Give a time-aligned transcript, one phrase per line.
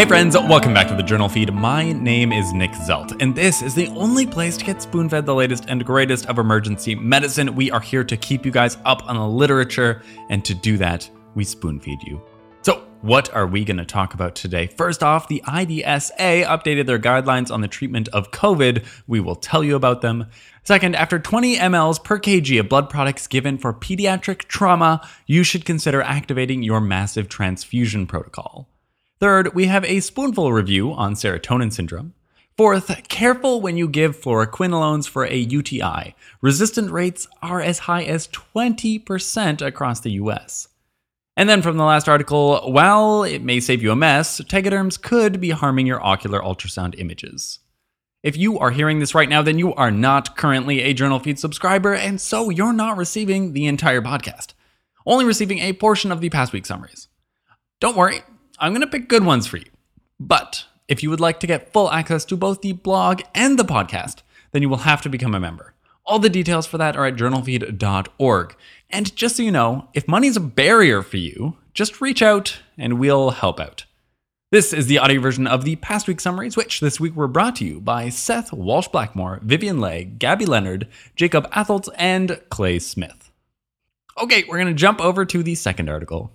[0.00, 1.52] Hey friends, welcome back to the Journal Feed.
[1.52, 5.26] My name is Nick Zelt, and this is the only place to get spoon fed
[5.26, 7.54] the latest and greatest of emergency medicine.
[7.54, 10.00] We are here to keep you guys up on the literature,
[10.30, 12.22] and to do that, we spoon feed you.
[12.62, 14.68] So, what are we going to talk about today?
[14.68, 18.86] First off, the IDSA updated their guidelines on the treatment of COVID.
[19.06, 20.28] We will tell you about them.
[20.64, 25.66] Second, after 20 mLs per kg of blood products given for pediatric trauma, you should
[25.66, 28.69] consider activating your massive transfusion protocol.
[29.20, 32.14] Third, we have a spoonful review on serotonin syndrome.
[32.56, 36.14] Fourth, careful when you give fluoroquinolones for a UTI.
[36.40, 40.68] Resistant rates are as high as 20% across the US.
[41.36, 45.38] And then from the last article, while it may save you a mess, tegaderms could
[45.38, 47.58] be harming your ocular ultrasound images.
[48.22, 51.38] If you are hearing this right now, then you are not currently a Journal Feed
[51.38, 54.54] subscriber, and so you're not receiving the entire podcast,
[55.04, 57.08] only receiving a portion of the past week summaries.
[57.80, 58.22] Don't worry,
[58.60, 59.64] I'm going to pick good ones for you.
[60.20, 63.64] But if you would like to get full access to both the blog and the
[63.64, 64.16] podcast,
[64.52, 65.72] then you will have to become a member.
[66.04, 68.56] All the details for that are at journalfeed.org.
[68.90, 72.98] And just so you know, if money's a barrier for you, just reach out and
[72.98, 73.86] we'll help out.
[74.50, 77.56] This is the audio version of the past week summaries, which this week were brought
[77.56, 83.30] to you by Seth Walsh Blackmore, Vivian Leigh, Gabby Leonard, Jacob Altholz, and Clay Smith.
[84.20, 86.32] Okay, we're going to jump over to the second article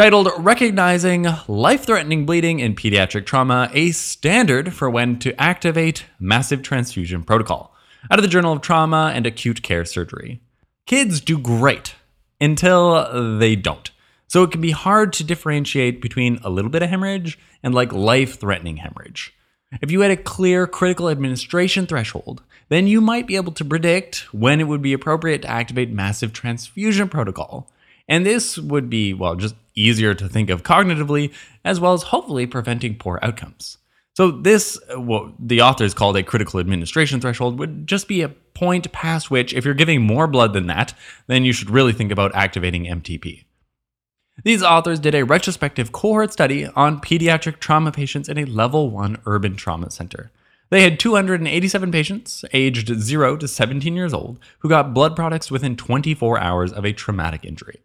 [0.00, 6.62] titled Recognizing Life Threatening Bleeding in Pediatric Trauma, a Standard for When to Activate Massive
[6.62, 7.74] Transfusion Protocol,
[8.10, 10.40] out of the Journal of Trauma and Acute Care Surgery.
[10.86, 11.96] Kids do great
[12.40, 13.90] until they don't.
[14.26, 17.92] So it can be hard to differentiate between a little bit of hemorrhage and like
[17.92, 19.34] life threatening hemorrhage.
[19.82, 24.32] If you had a clear critical administration threshold, then you might be able to predict
[24.32, 27.68] when it would be appropriate to activate massive transfusion protocol.
[28.08, 31.32] And this would be, well, just easier to think of cognitively,
[31.64, 33.78] as well as hopefully preventing poor outcomes.
[34.14, 38.90] So, this, what the authors called a critical administration threshold, would just be a point
[38.92, 40.94] past which, if you're giving more blood than that,
[41.26, 43.44] then you should really think about activating MTP.
[44.42, 49.22] These authors did a retrospective cohort study on pediatric trauma patients in a level 1
[49.26, 50.30] urban trauma center.
[50.70, 55.76] They had 287 patients aged 0 to 17 years old who got blood products within
[55.76, 57.80] 24 hours of a traumatic injury.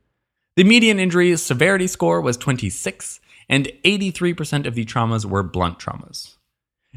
[0.55, 6.35] The median injury severity score was 26, and 83% of the traumas were blunt traumas.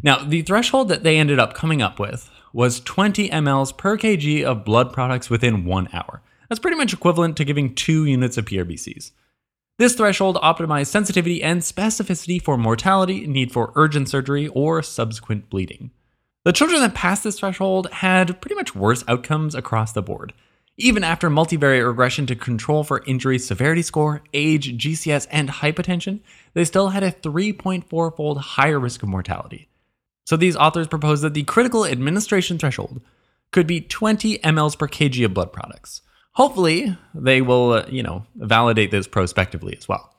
[0.00, 4.44] Now, the threshold that they ended up coming up with was 20 mLs per kg
[4.44, 6.22] of blood products within one hour.
[6.48, 9.10] That's pretty much equivalent to giving two units of PRBCs.
[9.78, 15.90] This threshold optimized sensitivity and specificity for mortality, need for urgent surgery, or subsequent bleeding.
[16.44, 20.32] The children that passed this threshold had pretty much worse outcomes across the board.
[20.80, 26.20] Even after multivariate regression to control for injury severity score, age, GCS, and hypotension,
[26.54, 29.68] they still had a 3.4 fold higher risk of mortality.
[30.24, 33.00] So these authors propose that the critical administration threshold
[33.50, 36.02] could be 20 mLs per kg of blood products.
[36.34, 40.14] Hopefully, they will, uh, you know, validate this prospectively as well.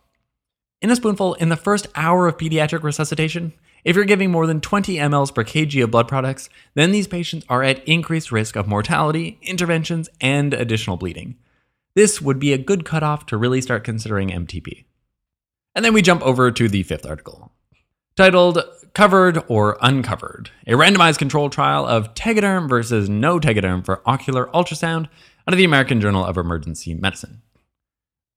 [0.81, 3.53] In a spoonful, in the first hour of pediatric resuscitation,
[3.84, 7.45] if you're giving more than 20 mLs per kg of blood products, then these patients
[7.50, 11.35] are at increased risk of mortality, interventions, and additional bleeding.
[11.95, 14.85] This would be a good cutoff to really start considering MTP.
[15.75, 17.51] And then we jump over to the fifth article,
[18.16, 18.59] titled
[18.94, 25.06] Covered or Uncovered, a randomized control trial of Tegaderm versus no Tegaderm for ocular ultrasound
[25.47, 27.41] out of the American Journal of Emergency Medicine.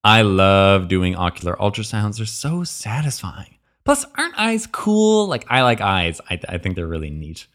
[0.05, 3.59] I love doing ocular ultrasounds, they're so satisfying.
[3.85, 5.27] Plus, aren't eyes cool?
[5.27, 6.21] Like, I like eyes.
[6.31, 7.47] I, th- I think they're really neat.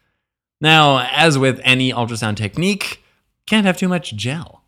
[0.59, 3.03] Now, as with any ultrasound technique,
[3.45, 4.63] can't have too much gel.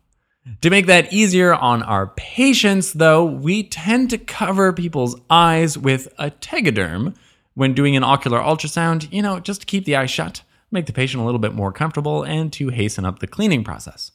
[0.62, 6.08] To make that easier on our patients, though, we tend to cover people's eyes with
[6.18, 7.14] a tegaderm
[7.54, 10.92] when doing an ocular ultrasound, you know, just to keep the eye shut, make the
[10.92, 14.12] patient a little bit more comfortable, and to hasten up the cleaning process.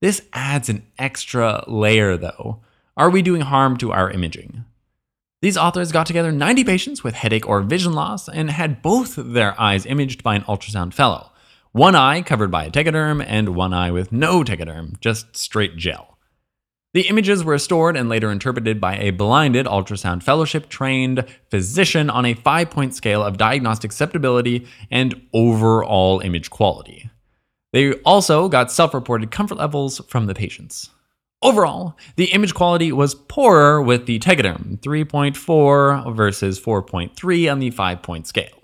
[0.00, 2.60] This adds an extra layer, though.
[2.96, 4.64] Are we doing harm to our imaging?
[5.40, 9.58] These authors got together 90 patients with headache or vision loss and had both their
[9.60, 11.30] eyes imaged by an ultrasound fellow.
[11.70, 16.18] One eye covered by a tegaderm and one eye with no tegaderm, just straight gel.
[16.92, 22.24] The images were stored and later interpreted by a blinded ultrasound fellowship trained physician on
[22.24, 27.10] a five point scale of diagnostic acceptability and overall image quality.
[27.72, 30.90] They also got self reported comfort levels from the patients.
[31.40, 38.02] Overall, the image quality was poorer with the Tegaderm, 3.4 versus 4.3 on the 5
[38.02, 38.58] point scale.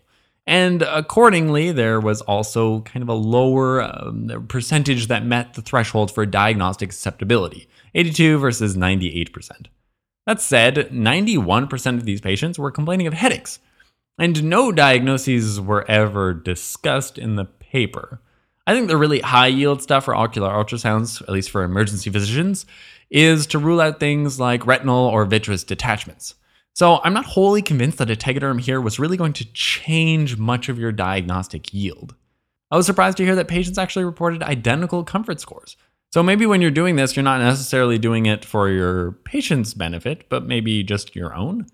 [0.46, 6.10] And accordingly, there was also kind of a lower um, percentage that met the threshold
[6.10, 9.66] for diagnostic acceptability 82 versus 98%.
[10.26, 13.60] That said, 91% of these patients were complaining of headaches.
[14.18, 18.20] And no diagnoses were ever discussed in the paper.
[18.66, 22.64] I think the really high yield stuff for ocular ultrasounds, at least for emergency physicians,
[23.10, 26.34] is to rule out things like retinal or vitreous detachments.
[26.72, 30.68] So I'm not wholly convinced that a tegaderm here was really going to change much
[30.68, 32.14] of your diagnostic yield.
[32.70, 35.76] I was surprised to hear that patients actually reported identical comfort scores.
[36.12, 40.28] So maybe when you're doing this, you're not necessarily doing it for your patient's benefit,
[40.28, 41.66] but maybe just your own.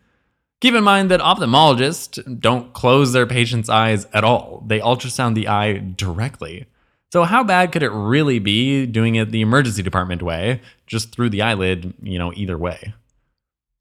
[0.61, 4.63] Keep in mind that ophthalmologists don't close their patient's eyes at all.
[4.67, 6.67] They ultrasound the eye directly.
[7.12, 11.31] So how bad could it really be doing it the emergency department way, just through
[11.31, 12.95] the eyelid, you know, either way?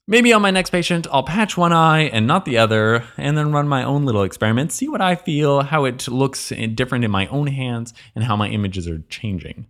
[0.08, 3.52] Maybe on my next patient, I'll patch one eye and not the other, and then
[3.52, 7.28] run my own little experiment, see what I feel, how it looks different in my
[7.28, 9.66] own hands, and how my images are changing.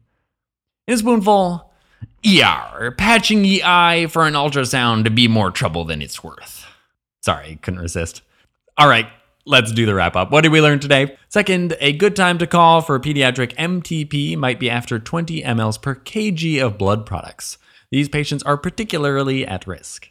[0.88, 1.70] In a spoonful,
[2.26, 6.64] ER, patching the eye for an ultrasound to be more trouble than it's worth.
[7.20, 8.22] Sorry, couldn't resist.
[8.78, 9.08] All right,
[9.50, 10.30] let's do the wrap up.
[10.30, 11.16] What did we learn today?
[11.28, 15.96] Second, a good time to call for pediatric MTP might be after 20 mLs per
[15.96, 17.58] kg of blood products.
[17.90, 20.10] These patients are particularly at risk.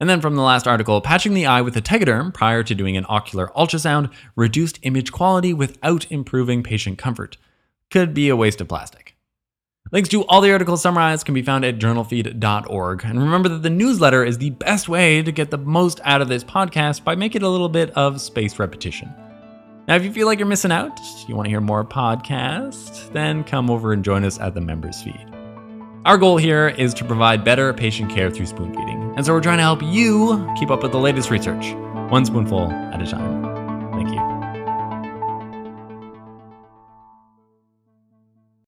[0.00, 2.96] And then from the last article, patching the eye with a tegaderm prior to doing
[2.96, 7.36] an ocular ultrasound reduced image quality without improving patient comfort.
[7.90, 9.14] Could be a waste of plastic.
[9.92, 13.04] Links to all the articles summarized can be found at journalfeed.org.
[13.04, 16.28] And remember that the newsletter is the best way to get the most out of
[16.28, 19.12] this podcast by making a little bit of spaced repetition.
[19.88, 20.96] Now, if you feel like you're missing out,
[21.26, 25.02] you want to hear more podcasts, then come over and join us at the members
[25.02, 25.26] feed.
[26.04, 29.40] Our goal here is to provide better patient care through spoon feeding, and so we're
[29.40, 31.74] trying to help you keep up with the latest research,
[32.10, 33.39] one spoonful at a time.